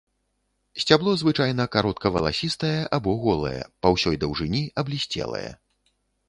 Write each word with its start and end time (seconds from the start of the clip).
Сцябло 0.83 1.11
звычайна 1.21 1.67
каротка 1.75 2.07
валасістае 2.15 2.71
або 2.97 3.11
голае, 3.27 3.61
па 3.85 3.93
ўсёй 3.97 4.19
даўжыні 4.25 4.63
аблісцелае. 4.85 5.45